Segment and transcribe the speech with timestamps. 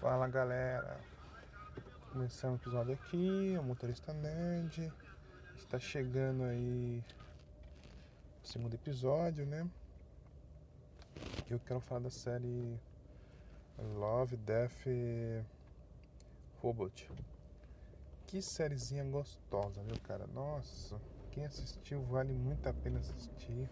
[0.00, 0.96] Fala galera,
[2.12, 4.92] começando o episódio aqui, o motorista nerd,
[5.56, 7.02] está chegando aí
[8.40, 9.68] o segundo episódio, né?
[11.50, 12.78] Eu quero falar da série
[13.76, 14.86] Love, Death
[16.62, 17.10] Robot.
[18.28, 20.28] Que sériezinha gostosa, viu cara?
[20.28, 20.96] Nossa,
[21.32, 23.68] quem assistiu vale muito a pena assistir.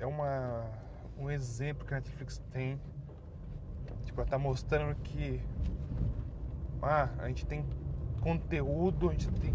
[0.00, 0.68] É uma,
[1.16, 2.80] um exemplo que a Netflix tem
[4.12, 5.40] Tipo, tá mostrando que
[6.82, 7.64] ah, a gente tem
[8.20, 9.54] conteúdo, a gente tem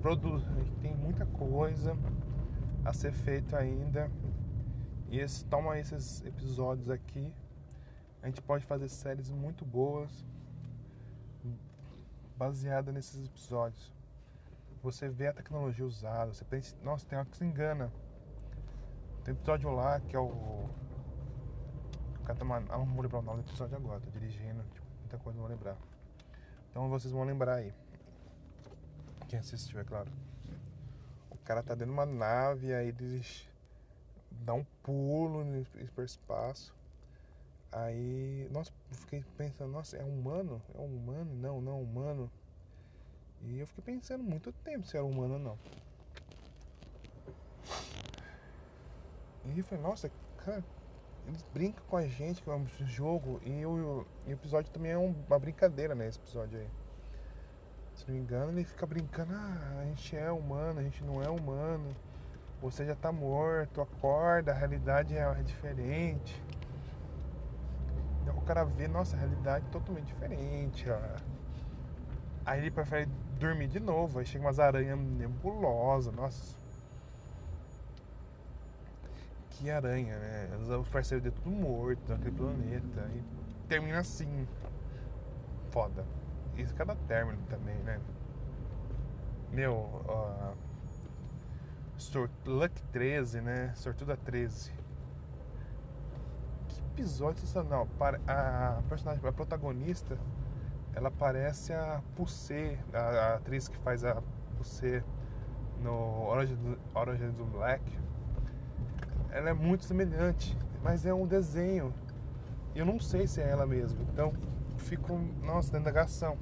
[0.00, 1.94] produto, a gente tem muita coisa
[2.86, 4.10] a ser feito ainda.
[5.10, 7.30] E esse, toma esses episódios aqui,
[8.22, 10.24] a gente pode fazer séries muito boas
[12.34, 13.92] baseada nesses episódios.
[14.82, 17.92] Você vê a tecnologia usada, você pensa, nossa, tem uma que se engana.
[19.22, 20.70] Tem episódio lá que é o
[22.28, 22.44] cara tá
[22.76, 25.56] não vou lembrar o nome do episódio agora, tô dirigindo, tipo, muita coisa não vou
[25.56, 25.76] lembrar.
[26.70, 27.72] Então vocês vão lembrar aí.
[29.28, 30.10] Quem assistiu, é claro.
[31.30, 33.48] O cara tá dentro de uma nave, aí eles
[34.30, 36.74] dão um pulo no espaço.
[37.72, 40.60] Aí, nossa, fiquei pensando, nossa, é humano?
[40.74, 41.34] É humano?
[41.34, 42.30] Não, não é humano.
[43.42, 45.58] E eu fiquei pensando muito tempo se era humano ou não.
[49.46, 50.10] E eu falei, nossa,
[50.44, 50.62] cara,
[51.28, 54.96] eles brincam com a gente, que é um jogo, e o, o episódio também é
[54.96, 56.08] uma brincadeira, né?
[56.08, 56.66] Esse episódio aí.
[57.94, 61.22] Se não me engano, ele fica brincando, ah, a gente é humano, a gente não
[61.22, 61.94] é humano,
[62.62, 66.42] você já tá morto, acorda, a realidade é diferente.
[68.22, 70.88] Então o cara vê, nossa, a realidade é totalmente diferente.
[70.88, 70.98] Ó.
[72.46, 73.06] Aí ele prefere
[73.38, 76.56] dormir de novo, aí chega umas aranhas nebulosas, nossa
[79.58, 80.48] que aranha, né?
[80.78, 83.10] Os parceiros dele tudo morto naquele planeta.
[83.14, 83.22] E
[83.68, 84.46] termina assim.
[85.70, 86.06] Foda.
[86.56, 88.00] Isso cada término também, né?
[89.50, 90.56] Meu, uh,
[92.46, 93.72] Luck 13, né?
[93.74, 94.72] Sortuda 13.
[96.68, 97.88] Que episódio sensacional.
[98.26, 100.16] A personagem, a protagonista,
[100.94, 104.22] ela parece a Pulse, a, a atriz que faz a
[104.56, 105.02] Pulse
[105.82, 106.56] no Orange,
[106.94, 108.07] Orange do Black
[109.30, 111.92] ela é muito semelhante, mas é um desenho.
[112.74, 114.00] Eu não sei se é ela mesmo.
[114.12, 114.32] Então,
[114.76, 116.36] fico, nossa, na negação.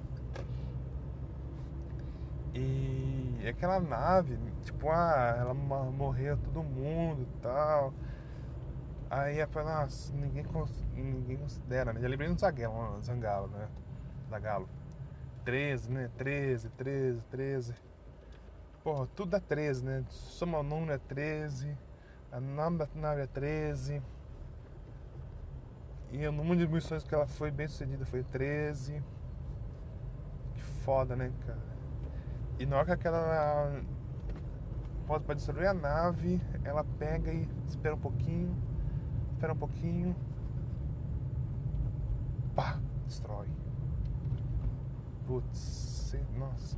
[2.54, 7.92] E aquela nave, tipo, ah, ela morreu todo mundo e tal.
[9.08, 10.44] Aí eu falei, nossa, ninguém,
[10.94, 12.00] ninguém considera, né?
[12.00, 13.68] Já lembrei no Zangalo, Zangalo, né?
[14.28, 14.68] Da Galo.
[15.44, 16.10] 13, né?
[16.18, 17.74] 13, 13, 13.
[18.82, 20.04] Porra, tudo dá 13, né?
[20.08, 21.76] Soma o número é 13.
[22.32, 24.02] A nome da nave é 13.
[26.12, 29.02] E o número de missões que ela foi bem sucedida foi 13.
[30.54, 31.76] Que foda, né, cara?
[32.58, 33.82] E na hora que aquela
[35.06, 38.56] pode, pode destruir a nave, ela pega e espera um pouquinho,
[39.32, 40.16] espera um pouquinho,
[42.54, 43.48] pá, destrói.
[45.26, 46.76] Putz, nossa.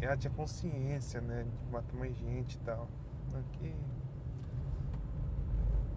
[0.00, 1.44] Ela tinha consciência, né?
[1.44, 2.88] De matar mais gente e tal.
[3.52, 3.74] Que,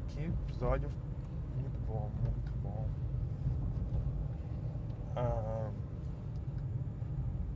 [0.08, 0.90] que episódio
[1.56, 2.90] muito bom, muito bom.
[5.16, 5.72] Ah,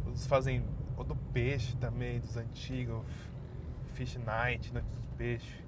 [0.08, 0.66] eles fazem
[0.98, 3.06] o do peixe também, dos antigos.
[3.94, 5.64] Fish Night, Noite dos Peixes.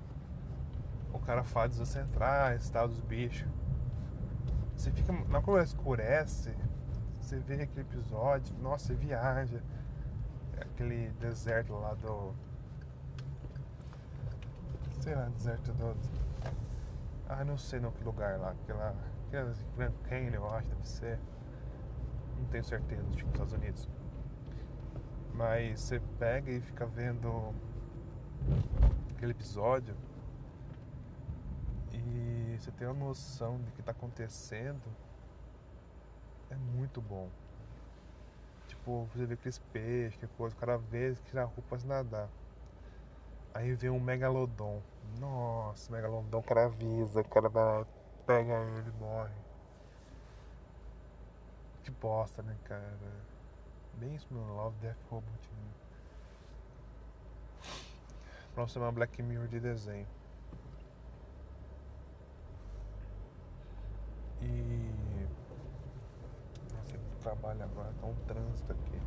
[1.13, 3.47] O cara faz dos centrais, tal, dos bichos.
[4.75, 5.13] Você fica.
[5.29, 6.53] Na hora escurece,
[7.19, 9.61] você vê aquele episódio, nossa, você viaja
[10.59, 12.33] aquele deserto lá do.
[15.01, 15.95] Sei lá, deserto do.
[17.27, 18.51] Ah, não sei no que lugar lá.
[18.51, 18.95] Aquela.
[19.27, 21.19] Aquela Grand Canyon, eu acho, deve ser.
[22.37, 23.89] Não tenho certeza, tipo, Estados Unidos.
[25.33, 27.53] Mas você pega e fica vendo
[29.11, 29.95] aquele episódio
[31.91, 34.83] e você tem uma noção do que está acontecendo.
[36.49, 37.29] É muito bom.
[38.67, 42.29] Tipo, você vê aqueles peixes, que coisa, o cara vê, tira a roupa pra nadar.
[43.53, 44.81] Aí vem um megalodon.
[45.19, 47.85] Nossa, megalodon, o cara avisa, o cara vai,
[48.25, 49.33] pega ele e morre.
[51.83, 52.97] Que bosta, né, cara?
[53.93, 55.49] Bem isso, meu Love Death Robot.
[55.51, 55.85] Né?
[58.53, 60.07] Próxima Black Mirror de desenho.
[64.41, 64.75] E
[67.25, 69.01] trabalho agora, tá um trânsito aqui.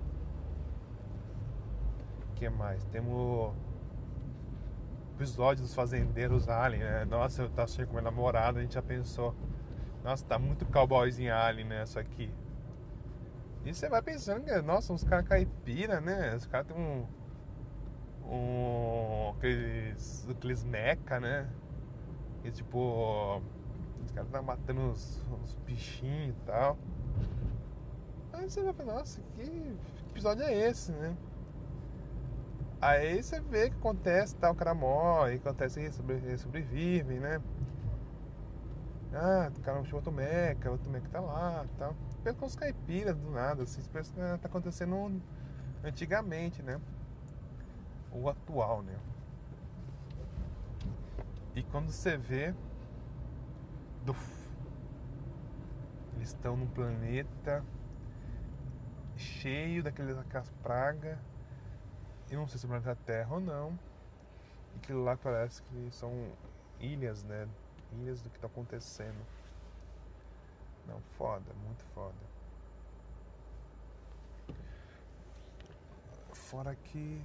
[2.30, 2.84] O que mais?
[2.86, 3.54] Temos
[5.14, 7.04] episódio dos fazendeiros Alien, né?
[7.04, 9.34] Nossa, eu tava assistindo com minha namorada, a gente já pensou,
[10.02, 11.84] nossa, tá muito cowboyzinho Alien, né?
[11.84, 12.32] Isso aqui.
[13.64, 16.34] E você vai pensando que, nossa, uns caras caipira, né?
[16.34, 17.06] Os caras têm um.
[18.24, 19.30] um.
[19.36, 20.28] aqueles.
[20.28, 21.48] aqueles meca, né?
[22.44, 23.42] E tipo.
[24.04, 26.78] Os caras tá matando uns, uns bichinhos e tal.
[28.38, 29.76] Aí você vai pensar, nossa, que
[30.10, 31.16] episódio é esse, né?
[32.80, 37.42] Aí você vê que acontece, tal, o cara morre, acontece isso, sobre, sobrevive, né?
[39.12, 41.96] Ah, o cara outro meca, outro meca tá lá tal.
[42.22, 45.20] Pensa com os caipiras do nada, assim, parece que tá acontecendo
[45.82, 46.80] antigamente, né?
[48.12, 48.96] Ou atual, né?
[51.56, 52.54] E quando você vê
[54.04, 54.14] do
[56.14, 57.64] eles estão num planeta
[59.18, 61.18] cheio daqueles, daquelas pragas
[62.30, 63.78] eu não sei se é planeta Terra ou não.
[64.74, 66.12] E aquilo lá parece que são
[66.78, 67.48] ilhas, né?
[67.92, 69.26] Ilhas do que tá acontecendo.
[70.86, 72.14] Não, foda, muito foda.
[76.32, 77.22] Fora que.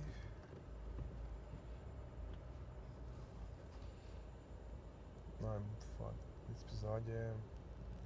[5.41, 6.15] Não, é muito foda.
[6.51, 7.33] Esse episódio é.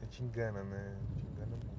[0.02, 0.96] A gente engana, né?
[0.96, 1.77] A gente engana muito.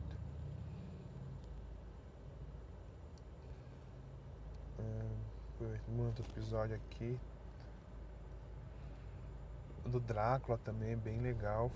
[5.88, 7.18] Muito episódio aqui.
[9.84, 11.70] O do Drácula também bem legal.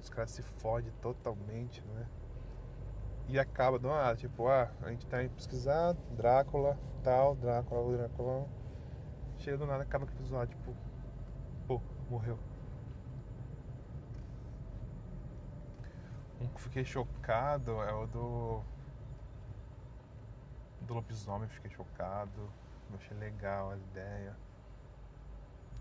[0.00, 2.06] Os caras se fodem totalmente, né?
[3.28, 8.48] E acaba do nada, tipo, ah, a gente tá indo pesquisar, Drácula, tal, Drácula, Drácula.
[9.38, 10.74] Chega do nada, acaba o episódio, tipo,
[11.66, 12.38] pô, morreu.
[16.40, 18.62] Um que fiquei chocado é o do
[20.82, 22.50] do lobisomem, fiquei chocado.
[22.94, 24.36] Achei legal a ideia.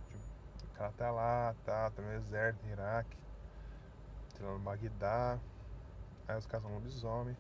[0.08, 0.24] Tipo,
[0.66, 3.18] o cara tá lá, tá, tá no exército do Iraque,
[4.36, 5.40] tirando Bagdá.
[6.28, 7.38] Aí os caras são lobisomem.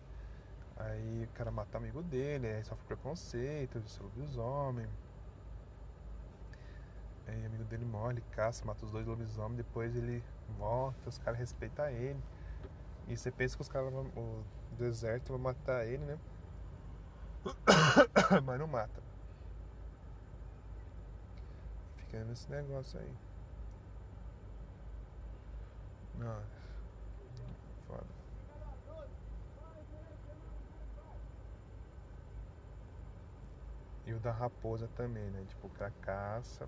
[0.77, 4.87] Aí o cara mata amigo dele, aí sofre preconceito de ser lobisomem.
[7.27, 10.23] Aí amigo dele morre, ele caça, mata os dois lobisomens, depois ele
[10.57, 12.21] volta, os caras respeitam ele.
[13.07, 13.91] E você pensa que os caras
[14.77, 16.17] do exército vão matar ele, né?
[18.43, 19.01] Mas não mata.
[22.07, 23.13] Fica nesse negócio aí.
[26.17, 26.47] Nossa.
[27.87, 28.05] Foda.
[34.05, 35.45] E o da raposa também, né?
[35.47, 36.67] Tipo, cara caça,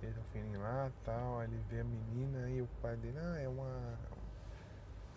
[0.00, 3.40] deixa o filhinho lá tal, aí ele vê a menina e o pai dele, ah,
[3.40, 3.98] é uma.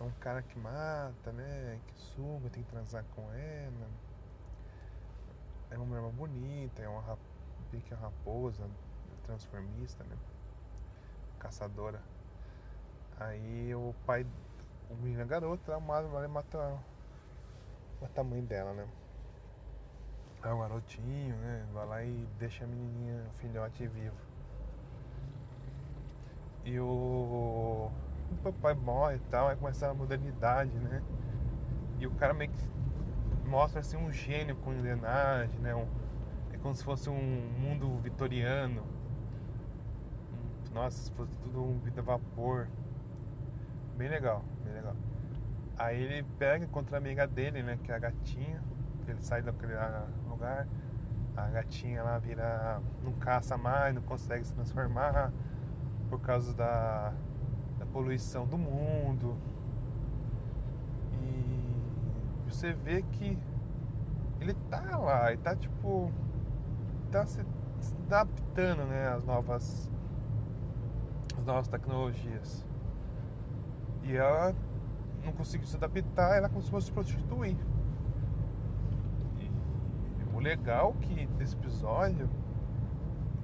[0.00, 1.80] É um cara que mata, né?
[1.86, 3.88] Que suga, tem que transar com ela
[5.72, 7.18] é uma mulher bonita, é uma rap...
[7.70, 8.68] pique raposa,
[9.24, 10.16] transformista, né?
[11.38, 12.00] Caçadora.
[13.18, 14.26] Aí o pai,
[14.90, 16.78] o menino garoto, mata, vai mata,
[18.00, 18.86] mata a mãe dela, né?
[20.42, 21.66] Aí o garotinho, né?
[21.72, 24.16] Vai lá e deixa a menininha, o filhote vivo.
[26.64, 27.90] E o,
[28.30, 31.02] o papai morre e tal, aí começa a modernidade, né?
[31.98, 32.68] E o cara meio que
[33.46, 35.74] mostra assim um gênio com engrenagem, né?
[35.74, 35.86] Um,
[36.52, 38.82] é como se fosse um mundo vitoriano.
[40.72, 42.68] Nossa, se fosse tudo um vida a vapor.
[43.96, 44.96] Bem legal, bem legal.
[45.78, 47.78] Aí ele pega contra a amiga dele, né?
[47.82, 48.62] Que é a gatinha.
[49.06, 49.74] Ele sai daquele
[50.28, 50.66] lugar.
[51.36, 52.80] A gatinha lá vira.
[53.02, 55.32] não caça mais, não consegue se transformar
[56.08, 57.12] por causa da,
[57.78, 59.36] da poluição do mundo
[62.52, 63.38] você vê que
[64.40, 66.12] ele tá lá, e tá tipo.
[67.10, 67.40] tá se
[68.06, 69.90] adaptando né, às novas.
[71.38, 72.66] Às novas tecnologias.
[74.02, 74.54] E ela
[75.24, 77.56] não conseguiu se adaptar, ela começou a se prostituir.
[79.38, 79.50] E
[80.34, 82.28] o legal que desse episódio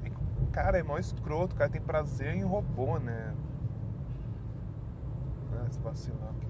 [0.04, 0.11] é
[0.50, 3.35] cara é mó escroto, o cara tem prazer em robô, né?
[5.52, 6.49] Ah, esse vacilão aqui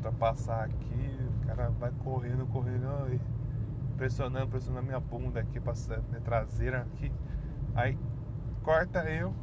[0.00, 3.20] ultrapassar aqui, o cara vai correndo, correndo, ai,
[3.96, 7.12] pressionando, pressionando minha bunda aqui, passando minha traseira aqui.
[7.74, 7.98] Aí
[8.62, 9.34] corta eu,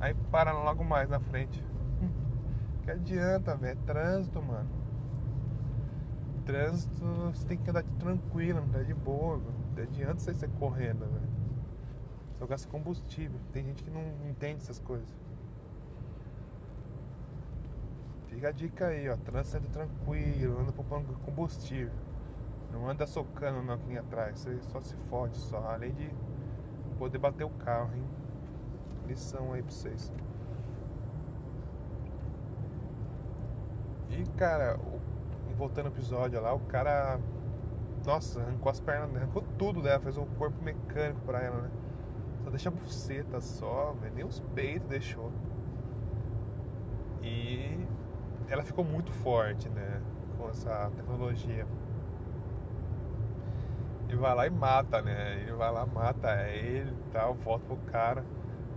[0.00, 1.64] aí para logo mais na frente.
[2.82, 3.78] Que adianta, velho?
[3.80, 4.68] É trânsito, mano.
[6.44, 11.34] Trânsito, você tem que andar tranquilo, andar de boa, não adianta você sair correndo, velho.
[12.34, 13.40] Só gasta combustível.
[13.52, 15.08] Tem gente que não entende essas coisas.
[18.26, 19.16] Fica a dica aí, ó.
[19.16, 21.94] Trânsito tranquilo, anda poupando combustível.
[22.72, 24.40] Não anda socando não aqui atrás.
[24.40, 25.70] Você só se fode só.
[25.70, 26.10] Além de
[26.98, 28.04] poder bater o carro, hein?
[29.06, 30.12] Lição aí pra vocês.
[34.10, 34.78] E cara,
[35.56, 37.18] voltando ao episódio lá, o cara.
[38.04, 41.70] Nossa, arrancou as pernas, arrancou tudo dela, fez um corpo mecânico pra ela, né?
[42.44, 43.94] Só deixa a buceta só.
[44.14, 45.32] Nem os peitos deixou.
[47.22, 47.86] E
[48.48, 50.02] ela ficou muito forte, né?
[50.36, 51.66] Com essa tecnologia.
[54.08, 55.40] E vai lá e mata, né?
[55.40, 58.24] Ele vai lá, mata ele e tal, volta pro cara.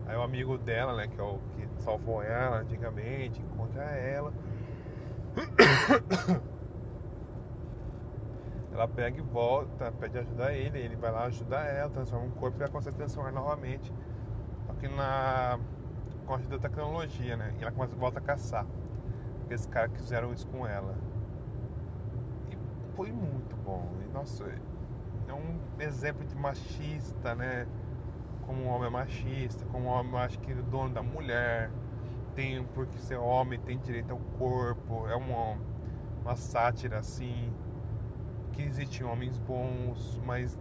[0.07, 4.33] Aí o amigo dela, né, que é o que salvou ela antigamente, encontra ela.
[8.77, 12.29] Ela pega e volta, pede ajuda a ele, ele vai lá ajudar ela, transforma um
[12.29, 13.91] corpo e ela consegue transformar novamente.
[14.69, 15.59] Aqui na.
[16.27, 17.55] com a ajuda da tecnologia, né?
[17.57, 18.67] E ela começa, volta a caçar.
[19.39, 20.95] Porque esses caras fizeram isso com ela.
[22.51, 22.57] E
[22.95, 23.89] foi muito bom.
[24.07, 24.45] E, nossa,
[25.27, 27.65] é um exemplo de machista, né?
[28.47, 31.69] Como um homem é machista, como um homem acha que é dono da mulher,
[32.33, 35.57] tem porque ser homem tem direito ao corpo, é uma,
[36.23, 37.53] uma sátira assim
[38.53, 40.57] que existem homens bons, mas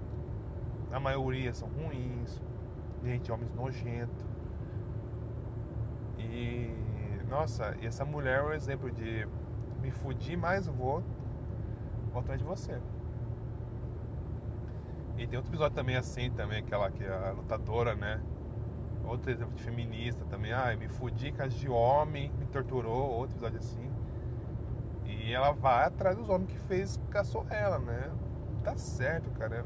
[0.92, 2.42] a maioria são ruins,
[3.02, 4.26] gente, homens nojentos.
[6.18, 6.70] E
[7.28, 9.26] nossa, e essa mulher é um exemplo de
[9.80, 11.02] me fudir, vou,
[12.12, 12.80] vou atrás de você.
[15.18, 18.20] E tem outro episódio também assim, também, aquela que é a lutadora, né?
[19.04, 23.58] Outro exemplo de feminista também, ah, me fudi com de homem, me torturou, outro episódio
[23.58, 23.90] assim.
[25.04, 28.10] E ela vai atrás dos homens que fez, caçou ela, né?
[28.62, 29.64] Tá certo, cara.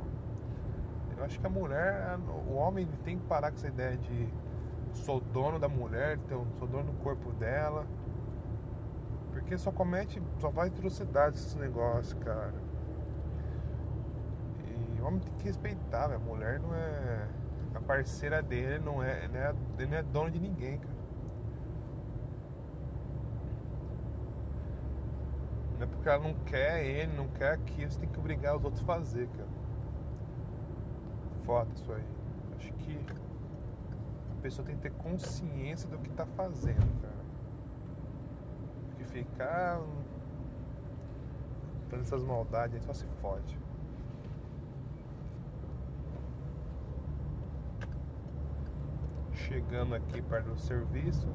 [1.16, 4.28] Eu acho que a mulher, o homem tem que parar com essa ideia de
[4.92, 7.86] sou dono da mulher, então, sou dono do corpo dela.
[9.32, 12.54] Porque só comete, só faz atrocidade esse negócio, cara.
[15.00, 17.28] O homem tem que respeitar, a mulher não é.
[17.74, 21.00] A parceira dele não é, não é, ele não é dono de ninguém, cara.
[25.78, 28.64] Não é porque ela não quer ele, não quer aquilo, você tem que obrigar os
[28.64, 29.48] outros a fazer, cara.
[31.44, 32.04] Foda isso aí.
[32.56, 32.98] Acho que
[34.38, 37.14] a pessoa tem que ter consciência do que tá fazendo, cara.
[38.88, 39.80] Porque ficar
[41.88, 43.58] fazendo essas maldades aí só se fode.
[49.50, 51.26] Chegando aqui perto do serviço.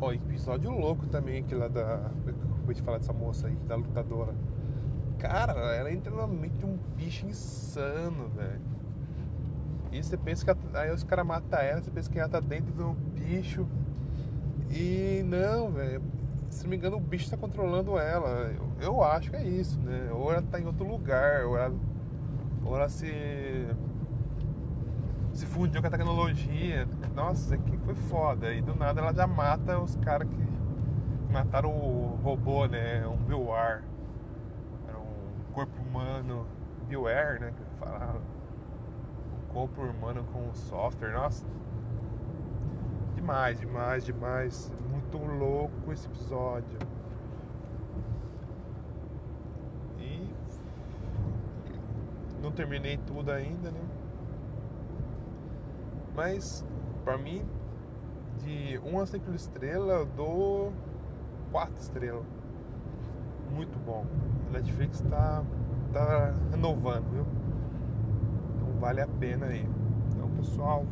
[0.00, 1.96] Ó, episódio louco também aqui lá da.
[1.96, 4.32] Acabei de falar dessa moça aí, da lutadora.
[5.18, 8.62] Cara, ela entra na mente de um bicho insano, velho.
[9.90, 12.72] E você pensa que aí os caras matam ela, você pensa que ela tá dentro
[12.72, 13.66] de um bicho.
[14.70, 16.00] E não, velho.
[16.52, 18.28] Se não me engano, o bicho tá controlando ela.
[18.28, 20.10] Eu, eu, acho que é isso, né?
[20.12, 21.74] Ou ela tá em outro lugar, ou ela,
[22.62, 23.10] ou ela se
[25.32, 26.86] se fundiu com a tecnologia.
[27.14, 28.52] Nossa, que foi foda.
[28.52, 33.06] E do nada ela já mata os caras que mataram o robô, né?
[33.06, 33.82] Um Bioware.
[34.86, 36.46] Era um corpo humano.
[36.86, 37.52] Bioware, né?
[37.56, 38.20] Que falava.
[39.40, 41.14] Um corpo humano com software.
[41.14, 41.46] Nossa.
[43.14, 44.70] Demais, demais, demais.
[45.12, 46.78] Muito louco esse episódio.
[49.98, 50.30] E.
[52.42, 53.80] Não terminei tudo ainda, né?
[56.14, 56.64] Mas,
[57.04, 57.44] pra mim,
[58.38, 60.72] de 1 a 5 estrelas, eu dou
[61.50, 62.24] 4 estrelas.
[63.50, 64.06] Muito bom.
[64.48, 65.44] A Netflix tá,
[65.92, 67.26] tá renovando, viu?
[68.56, 69.68] Então vale a pena aí.
[70.10, 70.86] Então, pessoal,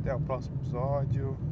[0.00, 1.51] até o próximo episódio.